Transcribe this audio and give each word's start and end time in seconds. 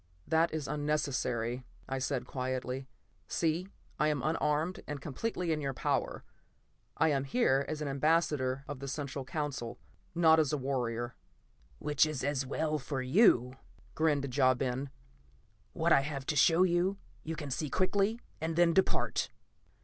"That 0.27 0.51
is 0.51 0.67
unnecessary," 0.67 1.63
I 1.87 1.99
said 1.99 2.25
quietly. 2.25 2.87
"See, 3.27 3.67
I 3.99 4.07
am 4.07 4.23
unarmed 4.23 4.81
and 4.87 4.99
completely 4.99 5.51
in 5.51 5.61
your 5.61 5.75
power. 5.75 6.23
I 6.97 7.09
am 7.09 7.23
here 7.23 7.63
as 7.67 7.83
an 7.83 7.87
ambassador 7.87 8.63
of 8.67 8.79
the 8.79 8.87
Central 8.87 9.23
Council, 9.23 9.77
not 10.15 10.39
as 10.39 10.51
a 10.51 10.57
warrior." 10.57 11.13
"Which 11.77 12.07
is 12.07 12.23
as 12.23 12.47
well 12.47 12.79
for 12.79 13.03
you," 13.03 13.57
grinned 13.93 14.35
Ja 14.35 14.55
Ben. 14.55 14.89
"What 15.73 15.93
I 15.93 16.01
have 16.01 16.25
to 16.25 16.35
show 16.35 16.63
you, 16.63 16.97
you 17.23 17.35
can 17.35 17.51
see 17.51 17.69
quickly, 17.69 18.19
and 18.41 18.55
then 18.55 18.73
depart." 18.73 19.29